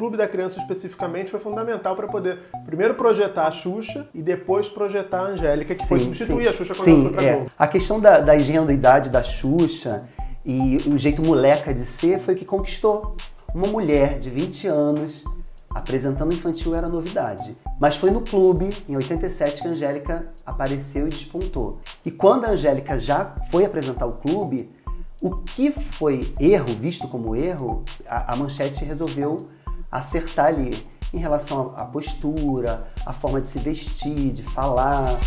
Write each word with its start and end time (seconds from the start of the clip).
Clube 0.00 0.16
da 0.16 0.26
Criança 0.26 0.58
especificamente 0.58 1.30
foi 1.30 1.38
fundamental 1.38 1.94
para 1.94 2.08
poder 2.08 2.38
primeiro 2.64 2.94
projetar 2.94 3.46
a 3.46 3.50
Xuxa 3.50 4.08
e 4.14 4.22
depois 4.22 4.66
projetar 4.66 5.18
a 5.18 5.26
Angélica, 5.26 5.74
que 5.74 5.82
sim, 5.82 5.88
foi 5.88 5.98
substituir 6.00 6.44
sim. 6.44 6.48
a 6.48 6.52
Xuxa 6.54 6.74
quando 6.74 6.84
sim, 6.86 7.00
ela 7.00 7.02
foi 7.02 7.12
pra 7.12 7.22
é. 7.22 7.46
A 7.58 7.68
questão 7.68 8.00
da, 8.00 8.18
da 8.18 8.34
ingenuidade 8.34 9.10
da 9.10 9.22
Xuxa 9.22 10.08
e 10.42 10.78
o 10.86 10.96
jeito 10.96 11.20
moleca 11.20 11.74
de 11.74 11.84
ser 11.84 12.18
foi 12.18 12.32
o 12.32 12.36
que 12.38 12.46
conquistou. 12.46 13.14
Uma 13.54 13.66
mulher 13.66 14.18
de 14.18 14.30
20 14.30 14.68
anos 14.68 15.22
apresentando 15.68 16.32
infantil 16.32 16.74
era 16.74 16.88
novidade. 16.88 17.54
Mas 17.78 17.94
foi 17.94 18.10
no 18.10 18.22
clube, 18.22 18.70
em 18.88 18.96
87, 18.96 19.60
que 19.60 19.68
a 19.68 19.70
Angélica 19.70 20.28
apareceu 20.46 21.08
e 21.08 21.10
despontou. 21.10 21.78
E 22.06 22.10
quando 22.10 22.46
a 22.46 22.52
Angélica 22.52 22.98
já 22.98 23.34
foi 23.50 23.66
apresentar 23.66 24.06
o 24.06 24.12
clube, 24.12 24.70
o 25.22 25.36
que 25.36 25.70
foi 25.70 26.22
erro, 26.40 26.68
visto 26.68 27.06
como 27.06 27.36
erro, 27.36 27.84
a, 28.08 28.32
a 28.32 28.36
manchete 28.36 28.82
resolveu 28.82 29.36
acertar 29.90 30.46
ali 30.46 30.70
em 31.12 31.18
relação 31.18 31.74
à 31.76 31.84
postura, 31.84 32.88
à 33.04 33.12
forma 33.12 33.40
de 33.40 33.48
se 33.48 33.58
vestir, 33.58 34.32
de 34.32 34.42
falar. 34.42 35.18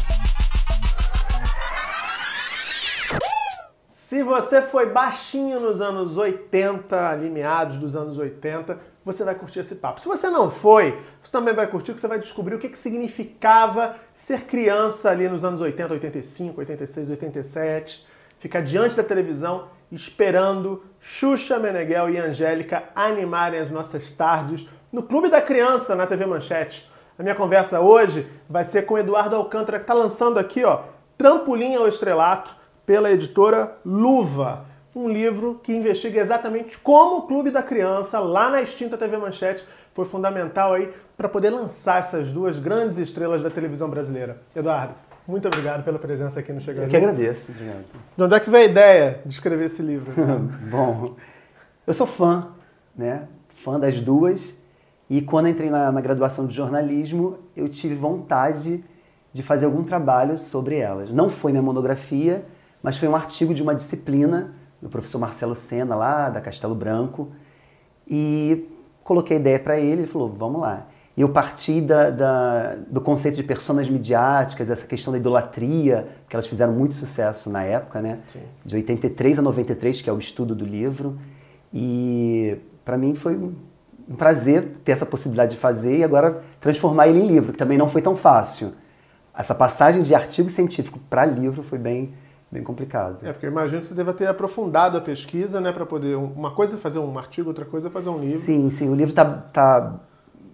Se 3.91 4.21
você 4.21 4.62
foi 4.62 4.91
baixinho 4.91 5.59
nos 5.59 5.81
anos 5.81 6.18
80, 6.18 7.09
ali 7.09 7.30
meados 7.30 7.77
dos 7.77 7.95
anos 7.95 8.18
80, 8.18 8.80
você 9.04 9.23
vai 9.23 9.34
curtir 9.35 9.59
esse 9.59 9.76
papo. 9.76 9.99
Se 9.99 10.07
você 10.07 10.30
não 10.30 10.52
foi, 10.52 10.99
você 11.21 11.32
também 11.32 11.54
vai 11.54 11.66
curtir, 11.66 11.91
porque 11.91 12.02
você 12.02 12.07
vai 12.07 12.20
descobrir 12.20 12.55
o 12.55 12.59
que, 12.59 12.70
que 12.70 12.77
significava 12.77 13.95
ser 14.13 14.41
criança 14.41 15.09
ali 15.09 15.27
nos 15.27 15.43
anos 15.43 15.62
80, 15.62 15.93
85, 15.95 16.59
86, 16.59 17.09
87, 17.09 18.07
ficar 18.40 18.62
diante 18.62 18.95
da 18.95 19.04
televisão 19.04 19.68
esperando 19.93 20.83
Xuxa 20.99 21.59
Meneghel 21.59 22.09
e 22.09 22.17
Angélica 22.17 22.84
animarem 22.95 23.59
as 23.59 23.70
nossas 23.70 24.11
tardes 24.11 24.67
no 24.91 25.03
Clube 25.03 25.29
da 25.29 25.41
Criança 25.41 25.95
na 25.95 26.07
TV 26.07 26.25
Manchete. 26.25 26.89
A 27.17 27.21
minha 27.21 27.35
conversa 27.35 27.79
hoje 27.79 28.27
vai 28.49 28.63
ser 28.63 28.84
com 28.84 28.98
Eduardo 28.98 29.35
Alcântara, 29.35 29.77
que 29.77 29.84
está 29.84 29.93
lançando 29.93 30.40
aqui, 30.40 30.63
ó, 30.63 30.81
Trampolim 31.15 31.76
ao 31.76 31.87
Estrelato, 31.87 32.55
pela 32.85 33.12
editora 33.12 33.77
Luva. 33.85 34.65
Um 34.95 35.07
livro 35.07 35.59
que 35.63 35.73
investiga 35.73 36.20
exatamente 36.20 36.77
como 36.79 37.18
o 37.18 37.21
Clube 37.23 37.51
da 37.51 37.62
Criança, 37.62 38.20
lá 38.20 38.49
na 38.49 38.62
extinta 38.62 38.98
TV 38.98 39.18
Manchete, 39.18 39.63
foi 39.93 40.05
fundamental 40.05 40.73
aí 40.73 40.91
para 41.15 41.29
poder 41.29 41.51
lançar 41.51 41.99
essas 41.99 42.31
duas 42.31 42.57
grandes 42.57 42.98
estrelas 42.98 43.41
da 43.41 43.49
televisão 43.49 43.90
brasileira. 43.90 44.41
Eduardo, 44.55 44.96
muito 45.27 45.48
obrigado 45.48 45.84
pela 45.84 45.98
presença 45.99 46.40
aqui 46.40 46.52
no 46.52 46.60
Chegando. 46.60 46.84
Eu 46.84 46.90
que 46.90 46.98
agradeço. 46.98 47.52
Obrigado. 47.52 47.85
De 48.18 48.24
onde 48.24 48.35
é 48.35 48.40
que 48.40 48.49
veio 48.49 48.63
a 48.63 48.70
ideia 48.70 49.21
de 49.26 49.34
escrever 49.34 49.65
esse 49.65 49.82
livro? 49.82 50.12
Bom, 50.70 51.15
eu 51.85 51.93
sou 51.93 52.07
fã, 52.07 52.49
né? 52.96 53.27
Fã 53.63 53.80
das 53.80 54.02
duas. 54.02 54.55
E 55.10 55.21
quando 55.21 55.48
entrei 55.48 55.70
na, 55.70 55.91
na 55.91 56.02
graduação 56.02 56.48
de 56.48 56.54
jornalismo, 56.55 57.40
eu 57.55 57.70
tive 57.70 57.96
vontade 57.96 58.84
de 59.32 59.41
fazer 59.41 59.65
algum 59.65 59.84
trabalho 59.84 60.38
sobre 60.38 60.77
elas. 60.77 61.12
Não 61.12 61.30
foi 61.30 61.52
minha 61.52 61.62
monografia, 61.62 62.46
mas 62.82 62.98
foi 62.98 63.08
um 63.08 63.15
artigo 63.15 63.54
de 63.54 63.63
uma 63.63 63.74
disciplina 63.74 64.53
do 64.81 64.90
professor 64.90 65.18
Marcelo 65.18 65.56
Sena, 65.56 65.96
lá 65.96 66.30
da 66.30 66.41
Castelo 66.41 66.75
Branco, 66.75 67.31
e 68.08 68.69
coloquei 69.03 69.38
a 69.38 69.40
ideia 69.40 69.59
para 69.59 69.80
ele, 69.80 70.02
ele 70.02 70.08
falou, 70.08 70.30
vamos 70.30 70.62
lá. 70.62 70.88
E 71.16 71.22
eu 71.22 71.29
parti 71.29 71.79
da, 71.79 72.09
da, 72.09 72.75
do 72.89 73.00
conceito 73.00 73.35
de 73.35 73.44
personas 73.44 73.88
midiáticas, 73.88 74.69
essa 74.69 74.85
questão 74.88 75.13
da 75.13 75.19
idolatria, 75.19 76.07
que 76.28 76.35
elas 76.35 76.47
fizeram 76.47 76.73
muito 76.73 76.95
sucesso 76.95 77.51
na 77.51 77.63
época, 77.63 78.01
né? 78.01 78.19
Sim. 78.28 78.39
De 78.66 78.75
83 78.75 79.38
a 79.38 79.41
93, 79.41 80.01
que 80.01 80.09
é 80.09 80.13
o 80.13 80.17
estudo 80.17 80.56
do 80.56 80.66
livro. 80.66 81.19
E 81.72 82.57
para 82.84 82.97
mim 82.97 83.13
foi 83.13 83.35
um 83.35 84.16
prazer 84.17 84.78
ter 84.84 84.91
essa 84.91 85.06
possibilidade 85.06 85.51
de 85.51 85.57
fazer 85.57 86.00
e 86.00 86.03
agora 86.03 86.41
transformar 86.59 87.07
ele 87.07 87.19
em 87.19 87.28
livro, 87.28 87.51
que 87.51 87.59
também 87.59 87.78
não 87.78 87.88
foi 87.88 88.01
tão 88.01 88.16
fácil. 88.16 88.73
Essa 89.38 89.53
passagem 89.53 90.01
de 90.01 90.16
artigo 90.16 90.50
científico 90.50 91.00
para 91.09 91.25
livro 91.25 91.63
foi 91.63 91.78
bem 91.78 92.13
bem 92.51 92.63
complicado. 92.63 93.25
É, 93.25 93.34
porque 93.34 93.47
eu 93.47 93.52
imagino 93.52 93.81
que 93.81 93.88
você 93.88 93.96
deva 93.96 94.13
ter 94.13 94.28
aprofundado 94.28 94.96
a 94.96 95.02
pesquisa, 95.02 95.59
né, 95.59 95.72
para 95.72 95.88
poder... 95.88 96.16
Uma 96.16 96.52
coisa 96.52 96.75
é 96.75 96.79
fazer 96.79 97.00
um 97.00 97.18
artigo, 97.18 97.50
outra 97.50 97.66
coisa 97.66 97.88
é 97.88 97.91
fazer 97.91 98.09
um 98.09 98.19
livro. 98.19 98.41
Sim, 98.41 98.69
sim. 98.69 98.90
O 98.90 98.94
livro 98.94 99.09
está 99.09 99.25
tá 99.25 100.00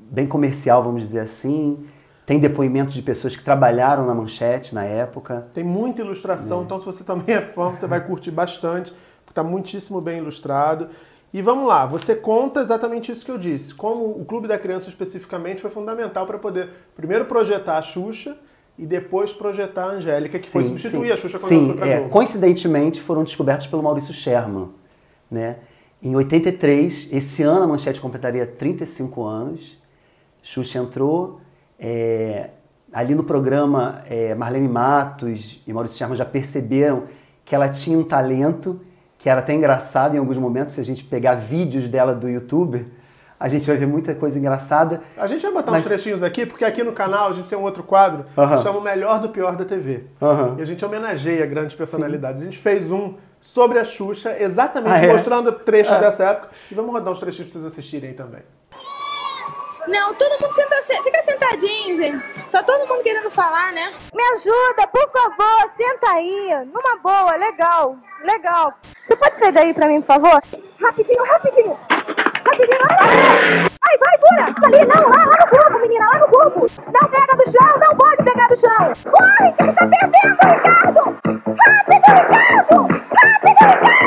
bem 0.10 0.28
comercial, 0.28 0.84
vamos 0.84 1.02
dizer 1.02 1.20
assim. 1.20 1.86
Tem 2.26 2.40
depoimentos 2.40 2.94
de 2.94 3.02
pessoas 3.02 3.36
que 3.36 3.44
trabalharam 3.44 4.06
na 4.06 4.14
manchete 4.14 4.76
na 4.76 4.84
época. 4.84 5.48
Tem 5.54 5.64
muita 5.64 6.02
ilustração, 6.02 6.62
é. 6.62 6.64
então 6.64 6.80
se 6.80 6.86
você 6.86 7.04
também 7.04 7.36
é 7.36 7.42
fã, 7.42 7.70
você 7.70 7.88
vai 7.88 8.06
curtir 8.06 8.32
bastante, 8.32 8.92
porque 9.26 9.32
está 9.32 9.44
muitíssimo 9.44 10.00
bem 10.00 10.20
ilustrado. 10.20 10.90
E 11.34 11.42
vamos 11.42 11.68
lá, 11.68 11.86
você 11.86 12.16
conta 12.16 12.60
exatamente 12.60 13.12
isso 13.12 13.24
que 13.24 13.32
eu 13.32 13.38
disse, 13.38 13.74
como 13.74 14.06
o 14.06 14.26
Clube 14.26 14.48
da 14.48 14.58
Criança 14.58 14.90
especificamente 14.90 15.62
foi 15.62 15.70
fundamental 15.70 16.26
para 16.26 16.40
poder 16.40 16.70
primeiro 16.96 17.26
projetar 17.26 17.78
a 17.78 17.82
Xuxa 17.84 18.36
e 18.80 18.86
depois 18.86 19.32
projetar 19.32 19.84
a 19.84 19.92
Angélica, 19.92 20.40
que 20.40 20.46
sim, 20.46 20.52
foi 20.52 20.64
substituir 20.64 21.08
sim. 21.08 21.14
a 21.14 21.18
Xuxa 21.18 21.38
quando 21.38 21.50
sim, 21.50 21.66
ela 21.66 21.68
foi 21.68 21.78
pra 21.78 21.88
é, 21.88 22.10
Coincidentemente 22.10 23.00
foram 23.00 23.24
descobertos 23.24 23.68
pelo 23.68 23.84
Maurício 23.84 24.14
Sherman, 24.14 24.70
né? 25.30 25.58
Em 26.02 26.16
83, 26.16 27.10
esse 27.12 27.44
ano 27.44 27.64
a 27.64 27.68
Manchete 27.68 28.00
completaria 28.00 28.48
35 28.48 29.24
anos, 29.24 29.78
Xuxa 30.42 30.80
entrou, 30.80 31.42
é, 31.80 32.50
ali 32.92 33.16
no 33.16 33.24
programa 33.24 34.04
é, 34.10 34.34
Marlene 34.36 34.68
Matos 34.68 35.62
e 35.66 35.74
Maurício 35.74 35.98
Sherman 35.98 36.16
já 36.16 36.26
perceberam 36.26 37.04
que 37.46 37.56
ela 37.56 37.70
tinha 37.70 37.98
um 37.98 38.04
talento 38.04 38.80
que 39.18 39.30
era 39.30 39.42
até 39.42 39.54
engraçado 39.54 40.16
em 40.16 40.18
alguns 40.18 40.38
momentos, 40.38 40.74
se 40.74 40.82
a 40.82 40.84
gente 40.84 41.04
pegar 41.04 41.36
vídeos 41.36 41.90
dela 41.90 42.16
do 42.16 42.30
YouTube, 42.30 42.86
a 43.38 43.48
gente 43.48 43.68
vai 43.68 43.78
ver 43.78 43.86
muita 43.86 44.16
coisa 44.16 44.40
engraçada. 44.40 45.02
A 45.18 45.28
gente 45.28 45.42
vai 45.44 45.52
botar 45.52 45.72
mas... 45.72 45.82
uns 45.82 45.88
trechinhos 45.88 46.24
aqui, 46.24 46.46
porque 46.46 46.64
aqui 46.64 46.84
no 46.84 46.94
canal 46.94 47.30
a 47.30 47.32
gente 47.34 47.48
tem 47.48 47.58
um 47.58 47.64
outro 47.64 47.84
quadro 47.84 48.24
que 48.24 48.64
chama 48.64 48.80
o 48.80 48.82
Melhor 48.82 49.20
do 49.20 49.30
Pior 49.30 49.56
da 49.56 49.66
TV. 49.66 50.06
E 50.58 50.62
a 50.62 50.66
gente 50.66 50.84
homenageia 50.84 51.46
grandes 51.46 51.76
personalidades. 51.76 52.40
Sim. 52.40 52.48
A 52.48 52.52
gente 52.52 52.62
fez 52.62 52.92
um 52.92 53.16
sobre 53.40 53.80
a 53.80 53.86
Xuxa, 53.86 54.36
exatamente 54.38 54.92
ah, 54.92 55.06
é? 55.06 55.12
mostrando 55.14 55.52
trechos 55.52 55.94
ah. 55.94 56.00
dessa 56.00 56.24
época. 56.26 56.50
E 56.70 56.76
vamos 56.76 56.92
rodar 56.92 57.14
uns 57.14 57.20
trechinhos 57.20 57.52
para 57.52 57.62
vocês 57.62 57.74
assistirem 57.74 58.14
também. 58.14 58.42
Não, 59.88 60.14
todo 60.14 60.42
mundo 60.42 60.54
senta, 60.54 61.04
fica 61.04 61.24
sentadinho, 61.24 61.98
gente. 61.98 62.50
Tá 62.52 62.64
todo 62.64 62.88
mundo 62.88 63.04
querendo 63.04 63.30
falar, 63.32 63.72
né? 63.72 63.94
Me 64.14 64.24
ajuda, 64.36 64.88
por 64.88 65.10
favor, 65.12 65.72
senta 65.76 66.12
aí. 66.12 66.66
Numa 66.66 66.98
boa, 66.98 67.36
legal, 67.36 67.96
legal. 68.24 68.74
Você 69.08 69.16
pode 69.16 69.40
sair 69.40 69.52
daí 69.52 69.74
pra 69.74 69.88
mim, 69.88 70.02
por 70.02 70.08
favor? 70.08 70.42
Rapidinho, 70.80 71.24
rapidinho 71.24 71.78
rapidinho. 72.60 72.80
Vai, 73.80 73.98
vai, 73.98 74.18
pula. 74.20 74.46
Ali, 74.66 74.86
não, 74.86 75.10
lá, 75.10 75.26
lá 75.26 75.34
no 75.40 75.48
cubo, 75.50 75.80
menina, 75.80 76.08
lá 76.08 76.20
no 76.20 76.28
cubo. 76.28 76.66
Não 76.92 77.10
pega 77.10 77.36
do 77.36 77.46
chão, 77.52 77.80
não 77.80 77.98
pode 77.98 78.24
pegar 78.24 78.48
do 78.48 78.60
chão. 78.60 79.12
Corre, 79.12 79.52
que 79.54 79.64
ele 79.64 79.74
tá 79.74 79.88
perdendo, 79.88 80.38
Ricardo. 80.54 81.02
Rápido, 81.66 82.06
Ricardo. 82.18 82.88
Rápido, 83.22 83.50
Ricardo. 83.50 83.99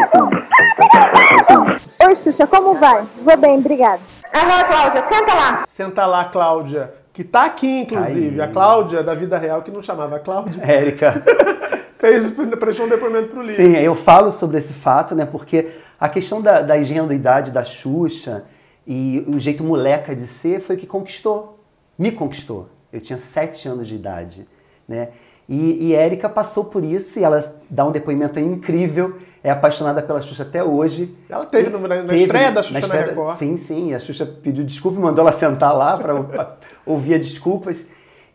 Vai? 2.83 3.07
Vou 3.23 3.37
bem, 3.37 3.59
obrigada. 3.59 4.01
Aham, 4.35 4.65
Cláudia, 4.65 5.05
senta 5.05 5.35
lá. 5.35 5.65
Senta 5.69 6.07
lá, 6.07 6.25
Cláudia. 6.25 6.95
Que 7.13 7.23
tá 7.23 7.45
aqui, 7.45 7.83
inclusive. 7.83 8.41
Ai, 8.41 8.49
a 8.49 8.51
Cláudia, 8.51 9.05
da 9.05 9.15
vida 9.15 9.39
real, 9.39 9.63
que 9.63 9.71
não 9.71 9.81
chamava 9.81 10.19
Cláudia. 10.19 10.61
Érica. 10.65 11.23
Fez, 11.99 12.29
prestou 12.59 12.87
um 12.87 12.89
depoimento 12.89 13.29
pro 13.29 13.43
livro. 13.43 13.55
Sim, 13.55 13.77
eu 13.77 13.95
falo 13.95 14.33
sobre 14.33 14.59
esse 14.59 14.73
fato, 14.73 15.15
né, 15.15 15.25
porque 15.25 15.71
a 16.01 16.09
questão 16.09 16.43
da, 16.43 16.61
da 16.61 16.77
ingenuidade 16.77 17.53
da 17.53 17.63
Xuxa 17.63 18.43
e 18.85 19.25
o 19.29 19.39
jeito 19.39 19.63
moleca 19.63 20.17
de 20.17 20.27
ser 20.27 20.61
foi 20.61 20.75
o 20.75 20.79
que 20.79 20.87
conquistou, 20.87 21.61
me 21.97 22.11
conquistou. 22.11 22.69
Eu 22.93 23.01
tinha 23.01 23.21
sete 23.21 23.69
anos 23.69 23.87
de 23.87 23.95
idade, 23.95 24.49
né? 24.89 25.11
E, 25.49 25.89
e 25.89 25.95
Érica 25.95 26.29
passou 26.29 26.65
por 26.65 26.85
isso 26.85 27.19
e 27.19 27.25
ela 27.25 27.55
dá 27.69 27.85
um 27.85 27.91
depoimento 27.91 28.39
incrível, 28.39 29.19
é 29.43 29.51
apaixonada 29.51 30.01
pela 30.03 30.23
Xuxa 30.23 30.45
até 30.45 30.63
hoje. 30.63 31.17
Ela 31.29 31.45
teve, 31.45 31.69
no, 31.69 31.81
na, 31.81 31.97
teve, 31.97 32.23
estreia 32.23 32.53
da 32.53 32.63
Xuxa 32.63 32.75
na, 32.75 32.81
estreia, 32.81 33.07
na 33.07 33.11
Record. 33.11 33.37
Sim, 33.37 33.57
sim, 33.57 33.95
a 33.95 33.99
Xuxa 33.99 34.25
pediu 34.25 34.65
desculpa 34.65 34.99
e 34.99 35.03
mandou 35.03 35.23
ela 35.23 35.33
sentar 35.33 35.77
lá 35.77 35.97
para 35.99 36.57
ouvir 36.87 37.19
desculpas. 37.19 37.87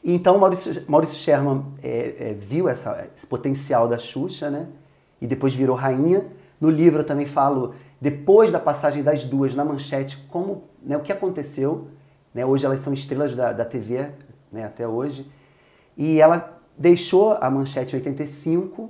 Então 0.04 0.38
Maurício, 0.38 0.84
Maurício 0.88 1.16
Sherman 1.16 1.66
é, 1.82 2.16
é, 2.20 2.36
viu 2.40 2.68
essa, 2.68 3.08
esse 3.16 3.26
potencial 3.26 3.88
da 3.88 3.98
Xuxa, 3.98 4.50
né? 4.50 4.68
E 5.22 5.26
depois 5.26 5.54
virou 5.54 5.76
rainha. 5.76 6.26
No 6.60 6.70
livro 6.70 7.02
eu 7.02 7.06
também 7.06 7.26
falo, 7.26 7.74
depois 8.00 8.52
da 8.52 8.60
passagem 8.60 9.02
das 9.02 9.24
duas 9.24 9.56
na 9.56 9.64
manchete, 9.64 10.18
como, 10.30 10.64
né, 10.84 10.98
o 10.98 11.02
que 11.02 11.12
aconteceu. 11.12 11.88
Né, 12.34 12.46
hoje 12.46 12.66
elas 12.66 12.82
são 12.82 12.94
estrelas 12.94 13.36
da, 13.36 13.52
da 13.52 13.66
TV, 13.66 14.10
né, 14.52 14.66
até 14.66 14.88
hoje. 14.88 15.26
E 15.98 16.22
ela 16.22 16.57
deixou 16.78 17.38
a 17.40 17.50
manchete 17.50 17.96
em 17.96 18.00
85 18.00 18.90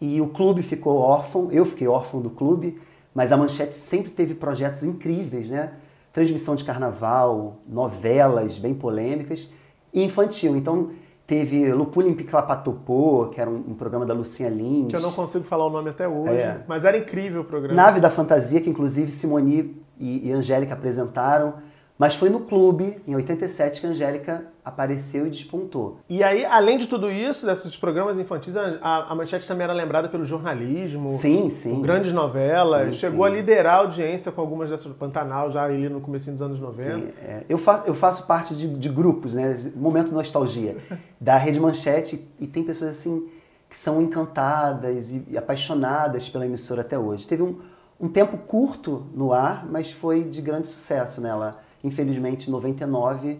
e 0.00 0.20
o 0.20 0.28
clube 0.28 0.62
ficou 0.62 0.98
órfão. 0.98 1.48
Eu 1.50 1.64
fiquei 1.64 1.86
órfão 1.86 2.20
do 2.20 2.30
clube, 2.30 2.80
mas 3.14 3.32
a 3.32 3.36
manchete 3.36 3.74
sempre 3.74 4.10
teve 4.10 4.34
projetos 4.34 4.82
incríveis, 4.82 5.48
né? 5.48 5.74
Transmissão 6.12 6.54
de 6.54 6.64
carnaval, 6.64 7.58
novelas 7.66 8.58
bem 8.58 8.74
polêmicas 8.74 9.50
e 9.92 10.02
infantil. 10.04 10.56
Então, 10.56 10.90
Teve 11.26 11.72
Lupulin 11.72 12.12
Piclapatopô, 12.12 13.30
que 13.32 13.40
era 13.40 13.48
um, 13.48 13.54
um, 13.68 13.74
programa 13.74 14.04
da 14.04 14.12
Lucinha 14.12 14.50
Lins. 14.50 14.88
Que 14.88 14.96
eu 14.96 15.00
não 15.00 15.10
consigo 15.10 15.42
falar 15.42 15.64
o 15.64 15.70
nome 15.70 15.88
até 15.88 16.06
hoje, 16.06 16.34
é. 16.34 16.60
mas 16.68 16.84
era 16.84 16.98
incrível 16.98 17.40
o 17.40 17.44
programa. 17.44 17.74
Nave 17.74 17.98
da 17.98 18.10
Fantasia, 18.10 18.60
que 18.60 18.68
inclusive 18.68 19.10
Simoni 19.10 19.74
e, 19.98 20.28
e 20.28 20.32
Angélica 20.32 20.74
apresentaram. 20.74 21.54
Mas 21.96 22.16
foi 22.16 22.28
no 22.28 22.40
clube, 22.40 23.00
em 23.06 23.14
87, 23.14 23.80
que 23.80 23.86
a 23.86 23.90
Angélica 23.90 24.46
apareceu 24.64 25.28
e 25.28 25.30
despontou. 25.30 26.00
E 26.08 26.24
aí, 26.24 26.44
além 26.44 26.76
de 26.76 26.88
tudo 26.88 27.08
isso, 27.08 27.46
desses 27.46 27.76
programas 27.76 28.18
infantis, 28.18 28.56
a, 28.56 29.06
a 29.08 29.14
Manchete 29.14 29.46
também 29.46 29.62
era 29.62 29.72
lembrada 29.72 30.08
pelo 30.08 30.24
jornalismo. 30.24 31.06
Sim, 31.08 31.48
sim. 31.48 31.80
Grandes 31.80 32.12
novelas. 32.12 32.94
Sim, 32.94 33.00
chegou 33.00 33.24
sim. 33.24 33.32
a 33.32 33.36
liderar 33.36 33.74
a 33.74 33.78
audiência 33.78 34.32
com 34.32 34.40
algumas 34.40 34.70
dessas. 34.70 34.92
Pantanal, 34.94 35.52
já 35.52 35.62
ali 35.62 35.88
no 35.88 36.00
começo 36.00 36.28
dos 36.32 36.42
anos 36.42 36.58
90. 36.58 36.98
Sim, 36.98 37.12
é. 37.22 37.44
eu, 37.48 37.58
faço, 37.58 37.86
eu 37.86 37.94
faço 37.94 38.24
parte 38.24 38.56
de, 38.56 38.66
de 38.66 38.88
grupos, 38.88 39.34
né? 39.34 39.56
Momento 39.76 40.12
nostalgia, 40.12 40.76
da 41.20 41.36
Rede 41.36 41.60
Manchete, 41.60 42.28
e 42.40 42.46
tem 42.48 42.64
pessoas 42.64 42.90
assim 42.90 43.28
que 43.70 43.76
são 43.76 44.02
encantadas 44.02 45.12
e, 45.12 45.24
e 45.28 45.38
apaixonadas 45.38 46.28
pela 46.28 46.44
emissora 46.44 46.80
até 46.80 46.98
hoje. 46.98 47.26
Teve 47.26 47.42
um, 47.42 47.60
um 48.00 48.08
tempo 48.08 48.36
curto 48.36 49.06
no 49.14 49.32
ar, 49.32 49.64
mas 49.70 49.92
foi 49.92 50.24
de 50.24 50.42
grande 50.42 50.66
sucesso 50.66 51.20
nela. 51.20 51.62
Infelizmente, 51.84 52.48
em 52.48 52.50
99, 52.50 53.38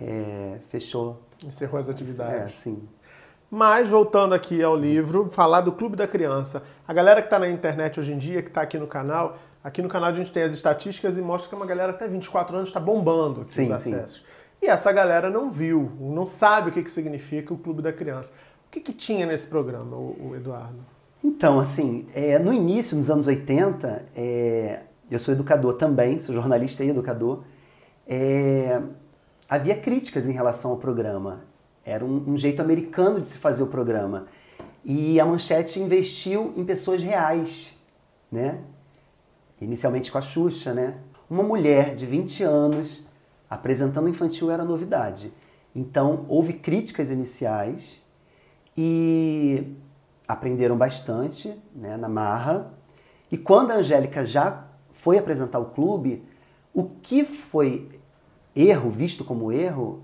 é, 0.00 0.58
fechou. 0.68 1.20
Encerrou 1.44 1.80
as 1.80 1.88
É, 1.88 1.92
atividades. 1.92 2.54
sim. 2.56 2.78
Mas, 3.50 3.88
voltando 3.88 4.32
aqui 4.34 4.62
ao 4.62 4.76
livro, 4.76 5.28
falar 5.30 5.62
do 5.62 5.72
Clube 5.72 5.96
da 5.96 6.06
Criança. 6.06 6.62
A 6.86 6.92
galera 6.92 7.20
que 7.20 7.26
está 7.26 7.38
na 7.38 7.48
internet 7.48 7.98
hoje 7.98 8.12
em 8.12 8.18
dia, 8.18 8.42
que 8.42 8.48
está 8.48 8.60
aqui 8.62 8.78
no 8.78 8.86
canal, 8.86 9.36
aqui 9.64 9.82
no 9.82 9.88
canal 9.88 10.10
a 10.10 10.12
gente 10.12 10.30
tem 10.30 10.44
as 10.44 10.52
estatísticas 10.52 11.18
e 11.18 11.22
mostra 11.22 11.48
que 11.48 11.56
uma 11.56 11.66
galera 11.66 11.90
até 11.90 12.06
24 12.06 12.54
anos 12.56 12.68
está 12.68 12.78
bombando 12.78 13.40
aqui 13.40 13.54
Sim, 13.54 13.72
os 13.72 13.82
sim. 13.82 13.94
acessos. 13.94 14.22
E 14.62 14.66
essa 14.66 14.92
galera 14.92 15.30
não 15.30 15.50
viu, 15.50 15.90
não 15.98 16.26
sabe 16.26 16.68
o 16.68 16.72
que, 16.72 16.82
que 16.82 16.90
significa 16.90 17.52
o 17.52 17.58
Clube 17.58 17.82
da 17.82 17.92
Criança. 17.92 18.32
O 18.68 18.70
que, 18.70 18.78
que 18.78 18.92
tinha 18.92 19.26
nesse 19.26 19.46
programa, 19.48 19.96
o, 19.96 20.28
o 20.30 20.36
Eduardo? 20.36 20.78
Então, 21.24 21.58
assim, 21.58 22.06
é, 22.14 22.38
no 22.38 22.52
início, 22.52 22.96
nos 22.96 23.10
anos 23.10 23.26
80, 23.26 24.04
é, 24.14 24.80
eu 25.10 25.18
sou 25.18 25.34
educador 25.34 25.74
também, 25.74 26.20
sou 26.20 26.32
jornalista 26.34 26.84
e 26.84 26.90
educador, 26.90 27.42
é, 28.06 28.80
havia 29.48 29.76
críticas 29.76 30.28
em 30.28 30.32
relação 30.32 30.70
ao 30.70 30.76
programa. 30.76 31.44
Era 31.84 32.04
um, 32.04 32.30
um 32.30 32.36
jeito 32.36 32.60
americano 32.60 33.20
de 33.20 33.26
se 33.26 33.38
fazer 33.38 33.62
o 33.62 33.66
programa. 33.66 34.26
E 34.84 35.20
a 35.20 35.26
Manchete 35.26 35.80
investiu 35.80 36.52
em 36.56 36.64
pessoas 36.64 37.02
reais, 37.02 37.76
né? 38.30 38.60
Inicialmente 39.60 40.10
com 40.10 40.18
a 40.18 40.22
Xuxa, 40.22 40.72
né? 40.72 40.98
Uma 41.28 41.42
mulher 41.42 41.94
de 41.94 42.06
20 42.06 42.42
anos 42.42 43.04
apresentando 43.48 44.08
infantil 44.08 44.50
era 44.50 44.64
novidade. 44.64 45.32
Então, 45.74 46.24
houve 46.28 46.54
críticas 46.54 47.10
iniciais 47.10 48.00
e 48.76 49.76
aprenderam 50.26 50.76
bastante 50.76 51.60
né, 51.74 51.96
na 51.96 52.08
marra. 52.08 52.72
E 53.30 53.36
quando 53.36 53.72
a 53.72 53.76
Angélica 53.76 54.24
já 54.24 54.64
foi 54.92 55.18
apresentar 55.18 55.58
o 55.58 55.66
clube, 55.66 56.24
o 56.72 56.84
que 56.84 57.24
foi 57.24 57.88
erro, 58.54 58.90
visto 58.90 59.24
como 59.24 59.52
erro, 59.52 60.02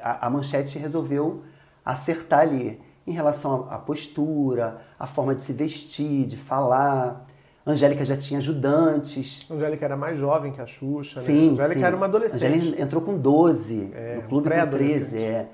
a, 0.00 0.26
a 0.26 0.30
Manchete 0.30 0.78
resolveu 0.78 1.42
acertar 1.84 2.40
ali 2.40 2.80
em 3.06 3.12
relação 3.12 3.66
à 3.70 3.78
postura, 3.78 4.80
à 4.98 5.06
forma 5.06 5.34
de 5.34 5.42
se 5.42 5.52
vestir, 5.52 6.26
de 6.26 6.36
falar. 6.36 7.26
Angélica 7.66 8.04
já 8.04 8.16
tinha 8.16 8.38
ajudantes. 8.38 9.40
Angélica 9.50 9.84
era 9.84 9.96
mais 9.96 10.18
jovem 10.18 10.52
que 10.52 10.60
a 10.60 10.66
Xuxa, 10.66 11.20
né? 11.20 11.26
Sim, 11.26 11.50
A 11.50 11.52
Angélica 11.52 11.80
sim. 11.80 11.84
era 11.84 11.96
uma 11.96 12.06
adolescente. 12.06 12.44
Angélica 12.44 12.82
entrou 12.82 13.02
com 13.02 13.16
12, 13.18 13.90
É, 13.94 14.16
no 14.16 14.22
clube 14.22 14.44
com 14.44 14.50
pré-adolescente. 14.50 15.10
13, 15.10 15.18
é. 15.18 15.48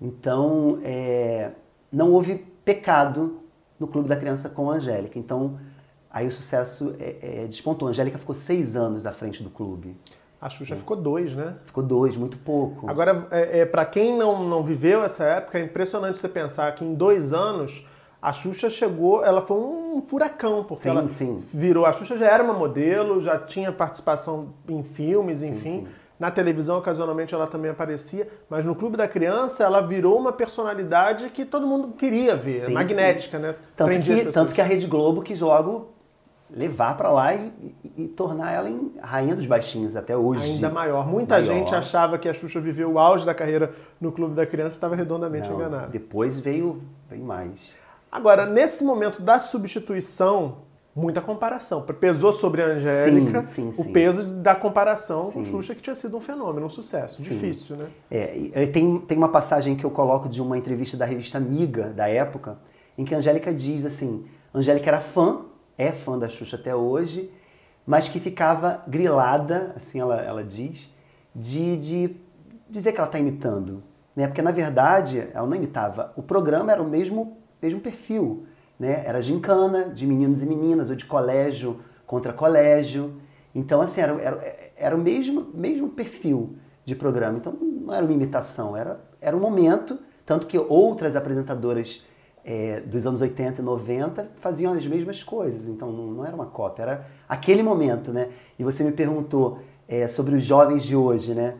Então, 0.00 0.80
é, 0.82 1.50
não 1.92 2.10
houve 2.12 2.44
pecado 2.64 3.38
no 3.78 3.86
clube 3.86 4.08
da 4.08 4.16
criança 4.16 4.48
com 4.48 4.70
a 4.70 4.74
Angélica. 4.74 5.18
Então, 5.18 5.58
aí 6.12 6.26
o 6.26 6.30
sucesso 6.30 6.94
é, 7.00 7.42
é, 7.42 7.46
despontou. 7.46 7.88
A 7.88 7.90
Angélica 7.90 8.18
ficou 8.18 8.34
seis 8.34 8.76
anos 8.76 9.06
à 9.06 9.12
frente 9.12 9.42
do 9.42 9.50
clube. 9.50 9.96
A 10.40 10.48
Xuxa 10.48 10.74
ficou 10.74 10.96
dois, 10.96 11.34
né? 11.34 11.54
Ficou 11.64 11.84
dois, 11.84 12.16
muito 12.16 12.36
pouco. 12.36 12.90
Agora, 12.90 13.28
é, 13.30 13.60
é, 13.60 13.64
para 13.64 13.84
quem 13.84 14.18
não, 14.18 14.48
não 14.48 14.62
viveu 14.64 15.04
essa 15.04 15.24
época, 15.24 15.58
é 15.58 15.62
impressionante 15.62 16.18
você 16.18 16.28
pensar 16.28 16.74
que 16.74 16.84
em 16.84 16.94
dois 16.94 17.32
anos 17.32 17.86
a 18.20 18.32
Xuxa 18.32 18.68
chegou, 18.68 19.24
ela 19.24 19.40
foi 19.40 19.56
um 19.56 20.02
furacão, 20.02 20.64
porque 20.64 20.82
Sim, 20.82 20.88
ela 20.88 21.08
sim. 21.08 21.44
virou. 21.54 21.86
A 21.86 21.92
Xuxa 21.92 22.16
já 22.16 22.26
era 22.26 22.42
uma 22.42 22.54
modelo, 22.54 23.22
já 23.22 23.38
tinha 23.38 23.70
participação 23.70 24.48
em 24.68 24.82
filmes, 24.82 25.42
enfim. 25.42 25.86
sim. 25.86 25.88
Na 26.18 26.30
televisão, 26.30 26.78
ocasionalmente, 26.78 27.34
ela 27.34 27.48
também 27.48 27.70
aparecia, 27.70 28.28
mas 28.48 28.64
no 28.64 28.76
Clube 28.76 28.96
da 28.96 29.08
Criança, 29.08 29.64
ela 29.64 29.80
virou 29.80 30.16
uma 30.16 30.32
personalidade 30.32 31.30
que 31.30 31.44
todo 31.44 31.66
mundo 31.66 31.94
queria 31.96 32.36
ver, 32.36 32.70
magnética, 32.70 33.40
né? 33.40 33.56
Tanto 33.76 33.88
Prendia 33.88 34.26
que, 34.26 34.32
tanto 34.32 34.54
que 34.54 34.60
a 34.60 34.64
Rede 34.64 34.86
Globo 34.86 35.22
quis 35.22 35.40
logo 35.40 35.92
levar 36.54 36.96
pra 36.96 37.10
lá 37.10 37.34
e, 37.34 37.50
e- 37.84 38.04
e 38.04 38.08
tornar 38.08 38.52
ela 38.52 38.68
em 38.68 38.92
rainha 39.00 39.34
dos 39.34 39.46
baixinhos 39.46 39.96
até 39.96 40.16
hoje. 40.16 40.44
Ainda 40.44 40.68
maior. 40.68 41.06
Muita 41.08 41.36
Maior. 41.38 41.46
gente 41.46 41.74
achava 41.74 42.18
que 42.18 42.28
a 42.28 42.32
Xuxa 42.34 42.60
viveu 42.60 42.92
o 42.92 42.98
auge 42.98 43.24
da 43.24 43.34
carreira 43.34 43.72
no 44.00 44.12
Clube 44.12 44.34
da 44.34 44.44
Criança 44.46 44.76
e 44.76 44.78
estava 44.78 44.94
redondamente 44.94 45.48
Não, 45.48 45.56
enganada. 45.56 45.86
Depois 45.88 46.38
veio, 46.38 46.82
veio 47.08 47.24
mais. 47.24 47.72
Agora, 48.10 48.44
nesse 48.44 48.84
momento 48.84 49.22
da 49.22 49.38
substituição, 49.38 50.56
muita 50.94 51.20
comparação. 51.22 51.80
Pesou 51.80 52.32
sobre 52.32 52.60
a 52.62 52.66
Angélica 52.66 53.40
Sim, 53.40 53.72
sim, 53.72 53.80
o 53.80 53.84
sim. 53.84 53.92
peso 53.92 54.22
da 54.22 54.54
comparação 54.54 55.30
com. 55.32 55.42
Xuxa, 55.44 55.74
que 55.74 55.80
tinha 55.82 55.94
sido 55.94 56.16
um 56.16 56.20
fenômeno, 56.20 56.66
um 56.66 56.68
sucesso. 56.68 57.22
Difícil, 57.22 57.76
né? 57.76 57.86
É, 58.10 58.66
tem, 58.66 58.98
tem 59.00 59.16
uma 59.16 59.30
passagem 59.30 59.74
que 59.74 59.84
eu 59.84 59.90
coloco 59.90 60.28
de 60.28 60.42
uma 60.42 60.58
entrevista 60.58 60.96
da 60.98 61.06
revista 61.06 61.38
Amiga, 61.38 61.84
da 61.88 62.08
época, 62.08 62.58
em 62.98 63.04
que 63.06 63.14
a 63.14 63.18
Angélica 63.18 63.54
diz 63.54 63.86
assim, 63.86 64.26
Angélica 64.54 64.90
era 64.90 65.00
fã, 65.00 65.38
é 65.76 65.92
fã 65.92 66.18
da 66.18 66.28
Xuxa 66.28 66.56
até 66.56 66.74
hoje, 66.74 67.30
mas 67.86 68.08
que 68.08 68.20
ficava 68.20 68.82
grilada, 68.86 69.72
assim 69.76 70.00
ela, 70.00 70.20
ela 70.20 70.44
diz, 70.44 70.90
de, 71.34 71.76
de 71.76 72.16
dizer 72.68 72.92
que 72.92 72.98
ela 72.98 73.08
está 73.08 73.18
imitando. 73.18 73.82
Né? 74.14 74.26
Porque, 74.26 74.42
na 74.42 74.50
verdade, 74.50 75.28
ela 75.32 75.46
não 75.46 75.56
imitava. 75.56 76.12
O 76.16 76.22
programa 76.22 76.70
era 76.70 76.82
o 76.82 76.88
mesmo, 76.88 77.38
mesmo 77.60 77.80
perfil. 77.80 78.46
Né? 78.78 79.02
Era 79.04 79.20
gincana, 79.20 79.86
de 79.86 80.06
meninos 80.06 80.42
e 80.42 80.46
meninas, 80.46 80.90
ou 80.90 80.96
de 80.96 81.06
colégio 81.06 81.80
contra 82.06 82.32
colégio. 82.32 83.20
Então, 83.54 83.80
assim, 83.80 84.00
era, 84.00 84.20
era, 84.20 84.72
era 84.76 84.96
o 84.96 84.98
mesmo, 84.98 85.48
mesmo 85.54 85.88
perfil 85.88 86.56
de 86.84 86.94
programa. 86.94 87.38
Então, 87.38 87.52
não 87.52 87.92
era 87.92 88.04
uma 88.04 88.12
imitação, 88.12 88.76
era, 88.76 89.00
era 89.20 89.36
um 89.36 89.40
momento, 89.40 89.98
tanto 90.24 90.46
que 90.46 90.58
outras 90.58 91.16
apresentadoras 91.16 92.06
é, 92.44 92.80
dos 92.80 93.06
anos 93.06 93.20
80 93.20 93.60
e 93.60 93.64
90 93.64 94.28
faziam 94.40 94.72
as 94.72 94.86
mesmas 94.86 95.22
coisas. 95.22 95.68
Então, 95.68 95.90
não, 95.92 96.06
não 96.08 96.26
era 96.26 96.34
uma 96.34 96.46
cópia, 96.46 96.82
era 96.82 97.06
aquele 97.28 97.62
momento, 97.62 98.12
né? 98.12 98.28
E 98.58 98.64
você 98.64 98.82
me 98.82 98.92
perguntou 98.92 99.60
é, 99.88 100.06
sobre 100.08 100.34
os 100.34 100.42
jovens 100.42 100.82
de 100.84 100.96
hoje, 100.96 101.34
né? 101.34 101.54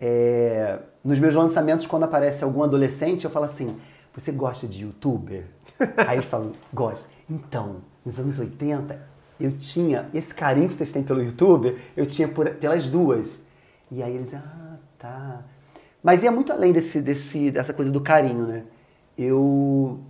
É, 0.00 0.78
nos 1.04 1.18
meus 1.18 1.34
lançamentos, 1.34 1.86
quando 1.86 2.02
aparece 2.02 2.42
algum 2.42 2.62
adolescente, 2.62 3.24
eu 3.24 3.30
falo 3.30 3.44
assim, 3.44 3.76
você 4.14 4.32
gosta 4.32 4.66
de 4.66 4.82
youtuber? 4.82 5.44
Aí 6.06 6.16
eles 6.16 6.28
falam, 6.28 6.52
gosto. 6.72 7.08
Então, 7.28 7.76
nos 8.04 8.18
anos 8.18 8.38
80, 8.38 8.98
eu 9.38 9.52
tinha 9.52 10.06
esse 10.14 10.34
carinho 10.34 10.68
que 10.68 10.74
vocês 10.74 10.92
têm 10.92 11.02
pelo 11.02 11.22
youtuber, 11.22 11.76
eu 11.96 12.06
tinha 12.06 12.26
por- 12.26 12.50
pelas 12.54 12.88
duas. 12.88 13.38
E 13.90 14.02
aí 14.02 14.14
eles, 14.14 14.32
ah, 14.34 14.76
tá. 14.98 15.42
Mas 16.02 16.22
ia 16.22 16.32
muito 16.32 16.52
além 16.52 16.72
desse, 16.72 17.00
desse, 17.00 17.50
dessa 17.50 17.72
coisa 17.72 17.90
do 17.90 18.00
carinho, 18.00 18.46
né? 18.46 18.64
Eu, 19.16 20.00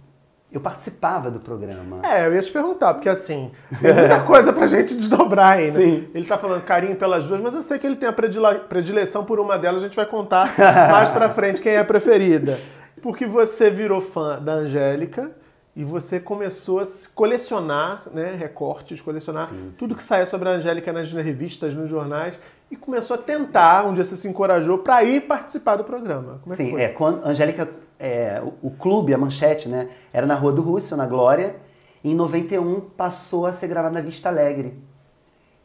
eu 0.56 0.60
participava 0.60 1.30
do 1.30 1.38
programa. 1.38 2.00
É, 2.02 2.26
eu 2.26 2.34
ia 2.34 2.40
te 2.40 2.50
perguntar, 2.50 2.94
porque 2.94 3.08
assim, 3.08 3.50
tem 3.80 3.92
muita 3.92 4.20
coisa 4.25 4.52
pra 4.52 4.66
gente 4.66 4.94
desdobrar 4.94 5.58
ainda. 5.58 5.78
Sim. 5.78 6.08
Ele 6.14 6.26
tá 6.26 6.38
falando 6.38 6.62
carinho 6.62 6.96
pelas 6.96 7.26
duas, 7.26 7.40
mas 7.40 7.54
eu 7.54 7.62
sei 7.62 7.78
que 7.78 7.86
ele 7.86 7.96
tem 7.96 8.08
a 8.08 8.12
predileção 8.12 9.25
por 9.25 9.38
uma 9.38 9.58
delas, 9.58 9.82
a 9.82 9.86
gente 9.86 9.96
vai 9.96 10.06
contar 10.06 10.54
mais 10.90 11.10
pra 11.10 11.28
frente 11.28 11.60
quem 11.60 11.72
é 11.72 11.78
a 11.78 11.84
preferida. 11.84 12.58
Porque 13.02 13.26
você 13.26 13.70
virou 13.70 14.00
fã 14.00 14.38
da 14.40 14.52
Angélica 14.54 15.30
e 15.76 15.84
você 15.84 16.18
começou 16.18 16.80
a 16.80 16.84
colecionar 17.14 18.04
né, 18.10 18.34
recortes, 18.34 19.02
colecionar 19.02 19.48
Sim, 19.48 19.68
sim. 19.72 19.78
tudo 19.78 19.94
que 19.94 20.02
saía 20.02 20.25
sobre 20.25 20.48
a 20.48 20.52
Angélica 20.52 20.90
nas 20.90 21.12
revistas, 21.12 21.75
nos 21.75 21.90
jornais, 21.90 22.38
e 22.70 22.76
começou 22.76 23.14
a 23.14 23.18
tentar, 23.18 23.84
um 23.84 23.92
dia 23.92 24.02
você 24.02 24.16
se 24.16 24.26
encorajou, 24.26 24.78
pra 24.78 25.04
ir 25.04 25.20
participar 25.20 25.76
do 25.76 25.84
programa. 25.84 26.40
Como 26.42 26.54
é 26.54 26.56
Sim, 26.56 26.76
é, 26.78 26.88
quando 26.88 27.22
a 27.25 27.28
Angélica, 27.28 27.68
é, 27.99 28.43
o, 28.43 28.69
o 28.69 28.71
clube, 28.71 29.15
a 29.15 29.19
manchete, 29.19 29.69
né, 29.69 29.88
era 30.12 30.26
na 30.26 30.35
Rua 30.35 30.53
do 30.53 30.62
Russo, 30.62 30.97
na 30.97 31.07
Glória, 31.07 31.57
e 32.03 32.12
em 32.12 32.15
91 32.15 32.81
passou 32.81 33.47
a 33.47 33.53
ser 33.53 33.69
gravado 33.69 33.95
na 33.95 34.00
Vista 34.00 34.29
Alegre, 34.29 34.81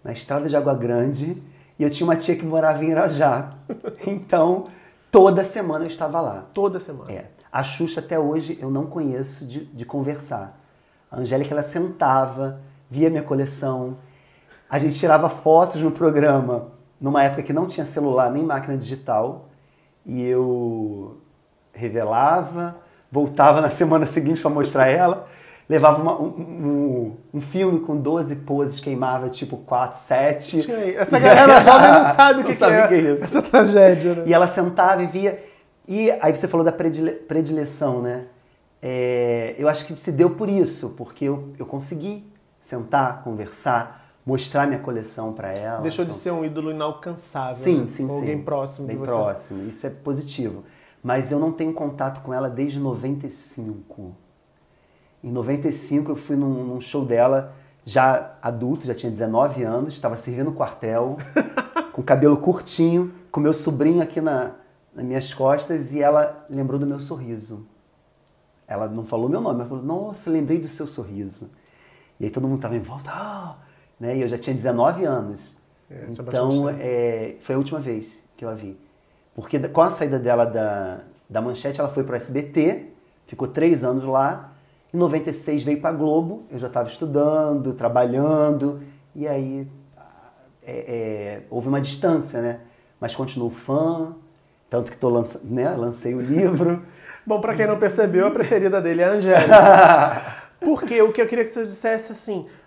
na 0.04 0.12
estrada 0.12 0.48
de 0.48 0.56
Água 0.56 0.74
Grande, 0.74 1.42
e 1.78 1.84
eu 1.84 1.90
tinha 1.90 2.08
uma 2.08 2.16
tia 2.16 2.36
que 2.36 2.46
morava 2.46 2.84
em 2.84 2.90
Irajá. 2.90 3.54
Então, 4.06 4.68
toda 5.12 5.44
semana 5.44 5.86
eu 5.86 5.88
estava 5.88 6.20
lá. 6.20 6.46
Toda 6.54 6.80
semana. 6.80 7.12
É. 7.12 7.26
A 7.52 7.64
Xuxa 7.64 8.00
até 8.00 8.20
hoje 8.20 8.58
eu 8.62 8.70
não 8.70 8.86
conheço 8.86 9.46
de, 9.46 9.66
de 9.66 9.86
conversar. 9.86 10.60
A 11.10 11.20
Angélica 11.20 11.54
ela 11.54 11.64
sentava, 11.64 12.62
via 12.90 13.10
minha 13.10 13.24
coleção. 13.24 13.98
A 14.70 14.80
gente 14.80 14.98
tirava 14.98 15.30
fotos 15.30 15.82
no 15.82 15.92
programa, 15.92 16.72
numa 17.00 17.24
época 17.24 17.44
que 17.44 17.54
não 17.54 17.68
tinha 17.68 17.86
celular 17.86 18.32
nem 18.32 18.44
máquina 18.44 18.78
digital, 18.78 19.50
e 20.06 20.24
eu 20.24 21.21
revelava, 21.74 22.76
voltava 23.12 23.62
na 23.62 23.70
semana 23.70 24.06
seguinte 24.06 24.42
para 24.42 24.50
mostrar 24.52 24.88
ela. 24.88 25.28
levava 25.70 26.02
uma- 26.02 26.20
um, 26.20 26.26
um- 26.28 27.18
um 27.36 27.40
filme 27.40 27.80
com 27.80 27.96
12 27.96 28.36
poses, 28.36 28.82
queimava 28.82 29.30
tipo 29.30 29.56
4, 29.56 29.98
7. 30.00 30.64
Tinha 30.64 30.76
aí. 30.78 30.96
Essa 30.98 31.18
galera 31.18 31.64
jovem 31.64 31.92
não 31.94 32.04
sabe 32.14 32.42
o 32.42 32.44
que, 32.44 32.52
que 32.52 32.58
sabe 32.58 32.74
é, 32.76 32.88
que 32.90 32.94
é 32.94 33.00
isso. 33.14 33.24
essa 33.24 33.42
tragédia, 33.42 34.16
né? 34.16 34.24
E 34.26 34.34
ela 34.34 34.48
sentava 34.48 35.02
e 35.02 35.08
via. 35.08 35.42
E 35.88 36.12
aí 36.20 36.36
você 36.36 36.46
falou 36.46 36.66
da 36.66 36.74
predile- 36.74 37.12
predileção, 37.12 38.02
né? 38.02 38.26
É, 38.82 39.56
eu 39.58 39.70
acho 39.70 39.86
que 39.86 39.96
se 40.02 40.12
deu 40.12 40.32
por 40.32 40.50
isso, 40.50 40.90
porque 40.98 41.24
eu, 41.26 41.54
eu 41.58 41.66
consegui 41.66 42.26
sentar, 42.60 43.24
conversar, 43.24 44.12
mostrar 44.26 44.68
minha 44.68 44.80
coleção 44.80 45.32
para 45.32 45.54
ela. 45.54 45.80
Deixou 45.82 46.04
de 46.04 46.12
Então, 46.12 46.22
ser 46.22 46.32
um 46.32 46.44
ídolo 46.44 46.72
inalcançável. 46.72 47.64
Sim, 47.64 47.82
né? 47.82 47.88
sim, 47.88 48.08
Com 48.08 48.14
sim. 48.16 48.20
Alguém 48.22 48.42
próximo 48.42 48.88
Bem 48.88 48.96
de 48.98 49.02
você. 49.02 49.12
próximo, 49.14 49.70
isso 49.70 49.88
é 49.88 49.90
positivo. 49.90 50.64
Mas 51.04 51.32
eu 51.32 51.40
não 51.40 51.52
tenho 51.52 51.74
contato 51.74 52.22
com 52.22 52.34
ela 52.34 52.50
desde 52.50 52.80
95. 52.80 54.16
Em 55.24 55.32
95 55.32 56.12
eu 56.12 56.16
fui 56.16 56.36
num, 56.36 56.64
num 56.64 56.82
show 56.82 57.06
dela, 57.06 57.56
já 57.86 58.36
adulto, 58.42 58.86
já 58.86 58.94
tinha 58.94 59.12
19 59.12 59.64
anos, 59.64 59.94
estava 59.94 60.16
servindo 60.16 60.50
o 60.50 60.54
quartel, 60.54 61.18
com 61.94 62.04
cabelo 62.04 62.38
curtinho, 62.38 63.14
com 63.32 63.40
meu 63.40 63.54
sobrinho 63.54 64.02
aqui 64.02 64.22
na, 64.22 64.56
nas 64.94 65.06
minhas 65.06 65.34
costas 65.34 65.94
e 65.94 66.02
ela 66.02 66.46
lembrou 66.50 66.80
do 66.80 66.86
meu 66.86 67.00
sorriso. 67.00 67.66
Ela 68.68 68.88
não 68.88 69.04
falou 69.06 69.28
meu 69.28 69.42
nome, 69.42 69.60
ela 69.60 69.70
falou, 69.70 69.84
nossa, 69.84 70.30
lembrei 70.30 70.60
do 70.60 70.70
seu 70.70 70.88
sorriso. 70.88 71.50
E 72.20 72.26
aí 72.26 72.32
todo 72.32 72.48
mundo 72.48 72.58
estava 72.58 72.76
em 72.76 72.80
volta, 72.80 73.10
ah, 73.12 73.58
né? 74.00 74.16
E 74.16 74.22
eu 74.22 74.28
já 74.28 74.38
tinha 74.38 74.56
19 74.56 75.04
anos. 75.04 75.58
É, 75.90 76.06
então, 76.10 76.70
é, 76.70 77.36
foi 77.42 77.56
a 77.56 77.58
última 77.58 77.80
vez 77.80 78.24
que 78.38 78.46
eu 78.46 78.50
a 78.50 78.54
vi. 78.54 78.80
Porque 79.36 79.60
com 79.60 79.82
a 79.82 79.90
saída 79.90 80.20
dela 80.20 80.46
da, 80.46 81.00
da 81.30 81.42
Manchete, 81.42 81.80
ela 81.80 81.90
foi 81.90 82.04
para 82.04 82.14
o 82.14 82.16
SBT, 82.18 82.88
ficou 83.28 83.48
três 83.48 83.84
anos 83.84 84.04
lá. 84.04 84.52
Em 84.94 84.98
96 84.98 85.64
veio 85.64 85.80
para 85.80 85.94
Globo, 85.94 86.44
eu 86.52 86.60
já 86.60 86.68
estava 86.68 86.90
estudando, 86.90 87.74
trabalhando, 87.74 88.82
e 89.16 89.28
aí 89.28 89.68
é, 90.64 90.72
é, 90.72 91.42
houve 91.50 91.68
uma 91.68 91.80
distância, 91.80 92.42
né? 92.42 92.60
Mas 93.00 93.16
continuo 93.16 93.50
fã, 93.50 94.14
tanto 94.70 94.92
que 94.92 94.98
tô 94.98 95.10
lança, 95.10 95.40
né? 95.44 95.70
lancei 95.72 96.14
o 96.14 96.22
livro. 96.22 96.84
Bom, 97.26 97.40
pra 97.40 97.56
quem 97.56 97.68
não 97.68 97.80
percebeu, 97.80 98.28
a 98.28 98.32
preferida 98.32 98.82
dele 98.82 99.02
é 99.02 99.06
a 99.06 99.12
Angélica. 99.12 100.36
Porque 100.60 101.02
o 101.02 101.12
que 101.12 101.22
eu 101.22 101.28
queria 101.28 101.44
que 101.44 101.52
você 101.52 101.66
dissesse 101.66 102.12
assim, 102.12 102.48
eh, 102.48 102.50
eh, 102.50 102.61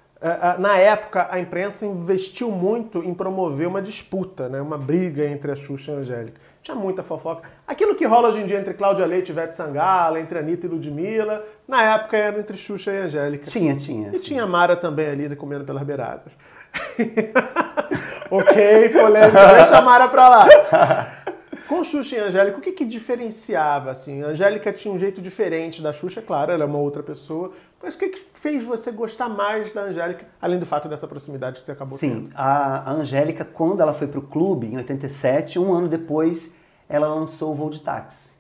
na 0.59 0.79
época 0.79 1.29
a 1.31 1.39
imprensa 1.39 1.85
investiu 1.85 2.51
muito 2.51 3.03
em 3.05 3.13
promover 3.13 3.69
uma 3.69 3.83
disputa, 3.83 4.49
né, 4.49 4.61
uma 4.61 4.79
briga 4.79 5.27
entre 5.27 5.53
a 5.53 5.57
Xuxa 5.57 5.93
e 5.93 5.95
a 5.95 5.99
Angélica. 5.99 6.41
Tinha 6.63 6.75
muita 6.75 7.03
fofoca. 7.03 7.47
Aquilo 7.67 7.95
que 7.95 8.07
rola 8.07 8.31
hoje 8.31 8.41
em 8.41 8.47
dia 8.47 8.59
entre 8.59 8.73
Cláudia 8.73 9.05
Leite 9.05 9.29
e 9.29 9.33
Ivete 9.33 9.55
Sangala, 9.55 10.19
entre 10.19 10.39
Anitta 10.39 10.67
e 10.67 10.69
Ludmilla, 10.69 11.45
na 11.69 11.83
época 11.83 12.17
era 12.17 12.39
entre 12.39 12.57
Xuxa 12.57 12.91
e 12.91 12.99
Angélica. 13.01 13.51
tinha, 13.51 13.77
tinha. 13.77 14.11
E 14.15 14.19
tinha 14.19 14.45
a 14.45 14.47
Mara 14.47 14.75
também 14.75 15.09
ali 15.09 15.37
comendo 15.37 15.65
pelas 15.65 15.83
beiradas. 15.83 16.33
ok, 18.31 18.89
polêmica, 18.89 19.47
deixa 19.55 19.79
a 19.79 19.83
Mara 19.83 20.09
pra 20.09 20.29
lá. 20.29 20.49
Com 21.69 21.83
Xuxa 21.83 22.17
e 22.17 22.19
Angélica, 22.19 22.59
o 22.59 22.61
que, 22.61 22.73
que 22.73 22.85
diferenciava, 22.85 23.91
assim? 23.91 24.23
A 24.23 24.29
Angélica 24.29 24.73
tinha 24.73 24.93
um 24.93 24.99
jeito 24.99 25.23
diferente 25.23 25.81
da 25.81 25.93
Xuxa, 25.93 26.21
claro, 26.21 26.53
ela 26.53 26.65
é 26.65 26.67
uma 26.67 26.79
outra 26.79 27.03
pessoa. 27.03 27.53
Mas 27.83 27.95
o 27.95 27.99
que, 27.99 28.09
que 28.11 28.21
fez 28.35 28.65
você 28.65 28.91
gostar 28.91 29.29
mais 29.29 29.73
da 29.73 29.83
Angélica, 29.83 30.27
além 30.41 30.59
do 30.59 30.67
fato 30.67 30.89
dessa 30.89 31.07
proximidade 31.09 31.61
que 31.61 31.67
você 31.67 31.73
acabou 31.73 31.99
Sim, 31.99 32.25
tendo? 32.25 32.31
a, 32.35 32.91
a 32.91 32.93
Angélica, 32.93 33.45
quando 33.45 33.81
ela 33.81 33.95
foi 33.95 34.07
para 34.07 34.19
o 34.19 34.23
clube, 34.23 34.67
em 34.67 34.77
87, 34.77 35.59
um 35.59 35.73
ano 35.73 35.89
depois, 35.89 36.53
ela 36.89 37.09
lançou 37.09 37.53
o 37.53 37.55
Voo 37.55 37.71
de 37.71 37.81
Táxi. 37.81 38.33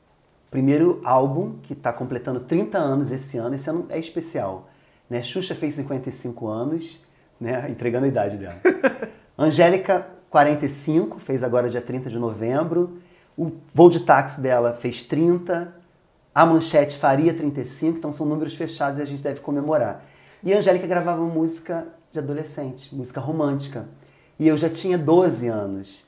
Primeiro 0.51 1.01
álbum, 1.03 1.59
que 1.63 1.73
está 1.73 1.93
completando 1.93 2.41
30 2.41 2.79
anos 2.79 3.11
esse 3.11 3.39
ano, 3.39 3.55
esse 3.55 3.69
ano 3.69 3.87
é 3.89 3.99
especial. 3.99 4.69
Né? 5.09 5.23
Xuxa 5.23 5.55
fez 5.55 5.75
55 5.75 6.47
anos, 6.47 7.05
né? 7.41 7.69
entregando 7.71 8.05
a 8.05 8.09
idade 8.09 8.37
dela. 8.37 8.61
Angélica, 9.37 10.07
45, 10.31 11.19
fez 11.19 11.43
agora 11.43 11.69
dia 11.69 11.81
30 11.81 12.11
de 12.11 12.19
novembro. 12.19 12.99
O 13.37 13.53
Voo 13.73 13.91
de 13.91 14.01
Táxi 14.01 14.41
dela 14.41 14.75
fez 14.75 15.03
30. 15.03 15.75
A 16.35 16.47
Manchete 16.47 16.97
faria 16.97 17.33
35, 17.33 17.99
então 17.99 18.13
são 18.13 18.27
números 18.27 18.55
fechados 18.55 18.99
e 18.99 19.03
a 19.03 19.05
gente 19.05 19.23
deve 19.23 19.41
comemorar. 19.41 20.05
E 20.43 20.53
a 20.53 20.59
Angélica 20.59 20.87
gravava 20.87 21.23
música 21.23 21.87
de 22.13 22.19
adolescente, 22.19 22.95
música 22.95 23.21
romântica. 23.21 23.87
E 24.39 24.47
eu 24.49 24.59
já 24.59 24.69
tinha 24.69 24.99
12 24.99 25.49
anos. 25.49 26.05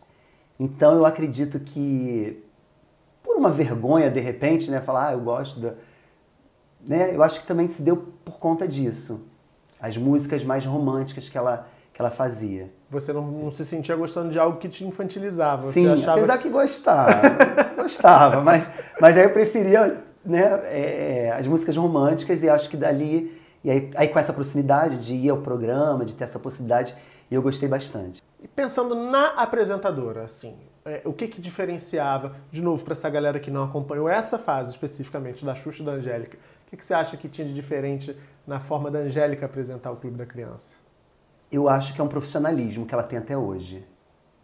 Então 0.58 0.94
eu 0.94 1.06
acredito 1.06 1.60
que, 1.60 2.42
por 3.22 3.36
uma 3.36 3.50
vergonha 3.50 4.10
de 4.10 4.20
repente, 4.20 4.70
né, 4.70 4.80
falar, 4.80 5.08
ah, 5.08 5.12
eu 5.12 5.20
gosto 5.20 5.60
da. 5.60 5.74
Né, 6.80 7.14
eu 7.14 7.22
acho 7.22 7.40
que 7.40 7.46
também 7.46 7.68
se 7.68 7.82
deu 7.82 7.96
por 8.24 8.38
conta 8.38 8.66
disso. 8.66 9.20
As 9.80 9.96
músicas 9.96 10.42
mais 10.44 10.64
românticas 10.64 11.28
que 11.28 11.36
ela, 11.36 11.68
que 11.96 12.02
ela 12.02 12.10
fazia. 12.10 12.70
Você 12.90 13.10
não, 13.10 13.22
não 13.22 13.50
se 13.50 13.64
sentia 13.64 13.96
gostando 13.96 14.30
de 14.30 14.38
algo 14.38 14.58
que 14.58 14.68
te 14.68 14.84
infantilizava. 14.84 15.72
Sim, 15.72 15.88
achava... 15.88 16.18
apesar 16.18 16.36
que 16.36 16.50
gostava, 16.50 17.22
gostava, 17.74 18.42
mas, 18.42 18.70
mas 19.00 19.16
aí 19.16 19.24
eu 19.24 19.30
preferia 19.30 20.04
né, 20.22 20.42
é, 20.64 21.34
as 21.38 21.46
músicas 21.46 21.74
românticas 21.74 22.42
e 22.42 22.50
acho 22.50 22.68
que 22.68 22.76
dali, 22.76 23.40
e 23.64 23.70
aí, 23.70 23.90
aí 23.96 24.08
com 24.08 24.18
essa 24.18 24.30
proximidade 24.30 24.98
de 24.98 25.14
ir 25.14 25.30
ao 25.30 25.38
programa, 25.38 26.04
de 26.04 26.12
ter 26.12 26.24
essa 26.24 26.38
possibilidade, 26.38 26.94
eu 27.30 27.40
gostei 27.40 27.66
bastante. 27.66 28.22
E 28.42 28.46
pensando 28.46 28.94
na 28.94 29.28
apresentadora, 29.28 30.24
assim, 30.24 30.54
é, 30.84 31.00
o 31.02 31.14
que 31.14 31.26
que 31.26 31.40
diferenciava, 31.40 32.36
de 32.52 32.60
novo, 32.60 32.84
para 32.84 32.92
essa 32.92 33.08
galera 33.08 33.40
que 33.40 33.50
não 33.50 33.64
acompanhou 33.64 34.06
essa 34.06 34.38
fase 34.38 34.72
especificamente 34.72 35.46
da 35.46 35.54
Xuxa 35.54 35.82
e 35.82 35.86
da 35.86 35.92
Angélica, 35.92 36.36
o 36.66 36.70
que, 36.70 36.76
que 36.76 36.84
você 36.84 36.92
acha 36.92 37.16
que 37.16 37.26
tinha 37.26 37.48
de 37.48 37.54
diferente 37.54 38.14
na 38.46 38.60
forma 38.60 38.90
da 38.90 38.98
Angélica 38.98 39.46
apresentar 39.46 39.90
o 39.92 39.96
Clube 39.96 40.18
da 40.18 40.26
Criança? 40.26 40.74
Eu 41.50 41.68
acho 41.68 41.94
que 41.94 42.00
é 42.00 42.04
um 42.04 42.08
profissionalismo 42.08 42.84
que 42.86 42.94
ela 42.94 43.02
tem 43.02 43.18
até 43.18 43.36
hoje, 43.36 43.84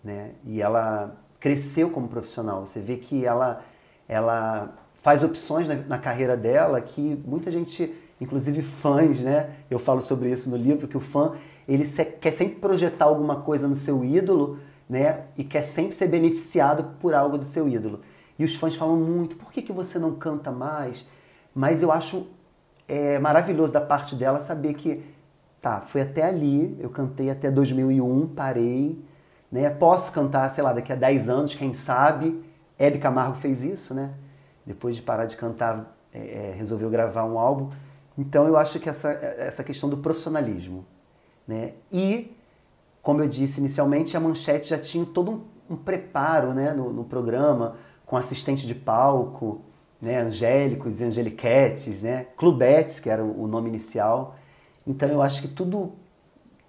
né? 0.03 0.33
E 0.45 0.61
ela 0.63 1.17
cresceu 1.41 1.91
como 1.91 2.09
profissional. 2.09 2.65
Você 2.65 2.81
vê 2.81 2.97
que 2.97 3.25
ela, 3.25 3.63
ela 4.09 4.73
faz 5.03 5.25
opções 5.25 5.67
na, 5.67 5.75
na 5.75 5.99
carreira 5.99 6.37
dela 6.37 6.81
que 6.81 7.21
muita 7.27 7.51
gente, 7.51 7.93
inclusive 8.21 8.63
fãs, 8.63 9.21
né? 9.21 9.51
Eu 9.71 9.79
falo 9.79 10.01
sobre 10.01 10.31
isso 10.31 10.49
no 10.49 10.57
livro 10.57 10.87
que 10.87 10.97
o 10.97 11.01
fã 11.01 11.35
ele 11.69 11.85
se- 11.87 12.05
quer 12.05 12.33
sempre 12.33 12.57
projetar 12.57 13.07
alguma 13.07 13.37
coisa 13.43 13.67
no 13.67 13.77
seu 13.77 14.05
ídolo, 14.05 14.59
né? 14.89 15.25
E 15.37 15.43
quer 15.45 15.63
sempre 15.63 15.95
ser 15.95 16.07
beneficiado 16.07 16.85
por 17.01 17.15
algo 17.15 17.37
do 17.37 17.45
seu 17.45 17.69
ídolo. 17.69 18.01
E 18.39 18.45
os 18.45 18.55
fãs 18.55 18.77
falam 18.77 18.97
muito: 18.97 19.37
por 19.37 19.51
que, 19.53 19.61
que 19.63 19.73
você 19.73 19.99
não 19.99 20.15
canta 20.15 20.51
mais? 20.53 21.07
Mas 21.55 21.83
eu 21.83 21.91
acho 21.91 22.29
é, 22.87 23.19
maravilhoso 23.19 23.73
da 23.73 23.81
parte 23.81 24.15
dela 24.15 24.41
saber 24.41 24.75
que 24.75 25.03
Tá, 25.63 25.81
fui 25.81 26.01
até 26.01 26.25
ali, 26.25 26.77
eu 26.81 26.91
cantei 26.91 27.31
até 27.31 27.49
2001, 27.49 28.27
parei, 28.35 29.01
né? 29.51 29.71
Posso 29.71 30.11
cantar, 30.11 30.51
sei 30.51 30.65
lá, 30.65 30.73
daqui 30.73 30.93
a 30.93 30.97
10 30.97 31.29
anos, 31.29 31.55
quem 31.55 31.73
sabe. 31.73 32.45
Hebe 32.77 32.99
Camargo 32.99 33.37
fez 33.37 33.63
isso, 33.63 33.95
né? 33.95 34.11
Depois 34.67 34.97
de 34.97 35.03
parar 35.03 35.25
de 35.27 35.37
cantar, 35.37 35.97
é, 36.13 36.19
é, 36.19 36.55
resolveu 36.57 36.91
gravar 36.91 37.25
um 37.25 37.39
álbum. 37.39 37.71
Então 38.19 38.49
eu 38.49 38.57
acho 38.57 38.81
que 38.81 38.89
essa, 38.89 39.13
essa 39.13 39.63
questão 39.63 39.89
do 39.89 39.99
profissionalismo, 39.99 40.85
né? 41.47 41.75
E, 41.93 42.37
como 43.01 43.23
eu 43.23 43.29
disse 43.29 43.61
inicialmente, 43.61 44.17
a 44.17 44.21
Manchete 44.21 44.69
já 44.69 44.79
tinha 44.79 45.07
todo 45.07 45.31
um, 45.31 45.75
um 45.75 45.77
preparo, 45.77 46.53
né, 46.53 46.73
no, 46.73 46.93
no 46.93 47.05
programa, 47.05 47.77
com 48.05 48.17
assistente 48.17 48.67
de 48.67 48.75
palco, 48.75 49.63
né, 50.01 50.19
angélicos 50.19 51.01
e 51.01 51.05
angeliquetes, 51.05 52.03
né, 52.03 52.27
clubetes, 52.37 52.99
que 52.99 53.09
era 53.09 53.23
o 53.23 53.47
nome 53.47 53.69
inicial. 53.69 54.37
Então 54.87 55.09
eu 55.09 55.23
acho 55.23 55.43
que 55.43 55.49
tudo, 55.49 55.95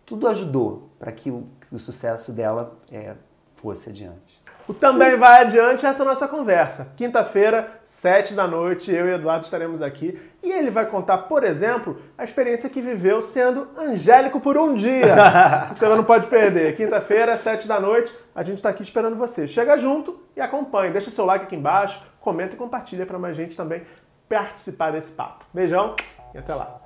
tudo 0.06 0.28
ajudou 0.28 0.90
para 1.00 1.12
que 1.12 1.32
o, 1.32 1.48
que 1.68 1.76
o 1.76 1.80
sucesso 1.80 2.32
dela 2.32 2.78
é, 2.92 3.16
fosse 3.56 3.90
adiante. 3.90 4.44
O 4.66 4.74
Também 4.74 5.18
Vai 5.18 5.42
Adiante, 5.42 5.86
essa 5.86 6.04
é 6.04 6.06
nossa 6.06 6.26
conversa. 6.26 6.88
Quinta-feira, 6.96 7.82
sete 7.84 8.34
da 8.34 8.48
noite, 8.48 8.90
eu 8.90 9.10
e 9.10 9.14
Eduardo 9.14 9.44
estaremos 9.44 9.82
aqui 9.82 10.18
e 10.42 10.50
ele 10.50 10.72
vai 10.72 10.86
contar, 10.86 11.18
por 11.20 11.44
exemplo, 11.44 12.00
a 12.18 12.24
experiência 12.24 12.70
que 12.70 12.82
viveu 12.82 13.22
sendo 13.22 13.68
angélico 13.78 14.40
por 14.40 14.58
um 14.58 14.74
dia. 14.74 15.16
Você 15.74 15.86
não 15.90 16.06
pode 16.06 16.28
perder. 16.28 16.78
Quinta-feira, 16.78 17.36
sete 17.36 17.68
da 17.68 17.78
noite, 17.78 18.14
a 18.34 18.42
gente 18.42 18.58
está 18.58 18.70
aqui 18.70 18.84
esperando 18.84 19.18
você. 19.18 19.48
Chega 19.48 19.78
junto 19.78 20.18
e 20.36 20.40
acompanhe. 20.40 20.94
Deixa 20.94 21.12
seu 21.12 21.26
like 21.26 21.46
aqui 21.46 21.56
embaixo, 21.56 22.02
comenta 22.22 22.56
e 22.56 22.58
compartilha 22.58 23.06
para 23.06 23.20
mais 23.20 23.36
gente 23.36 23.58
também 23.58 23.84
participar 24.30 24.92
desse 24.92 25.12
papo. 25.12 25.46
Beijão 25.54 25.96
e 26.34 26.38
até 26.38 26.56
lá. 26.56 26.83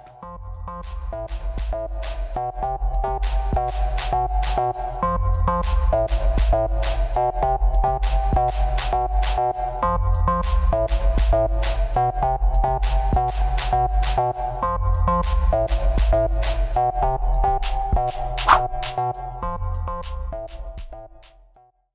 you. 0.67 1.07